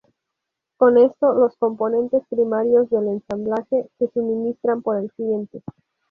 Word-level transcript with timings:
Con 0.77 0.97
esto, 0.97 1.31
los 1.35 1.55
componentes 1.57 2.23
primarios 2.27 2.89
del 2.89 3.07
ensamblaje 3.07 3.87
se 3.99 4.09
suministran 4.09 4.81
por 4.81 4.97
el 4.97 5.11
cliente. 5.13 5.61